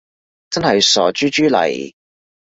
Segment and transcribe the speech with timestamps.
[0.49, 1.93] 真係傻豬豬嚟